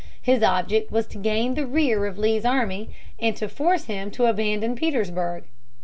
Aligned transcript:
His 0.19 0.41
object 0.41 0.91
was 0.91 1.05
to 1.09 1.19
gain 1.19 1.53
the 1.53 1.67
rear 1.67 2.07
of 2.07 2.17
Lee's 2.17 2.43
army 2.43 2.89
and 3.19 3.37
to 3.37 3.47
force 3.47 3.83
him 3.85 4.09
to 4.09 4.25
abandon 4.25 4.75
Petersburg. 4.75 5.43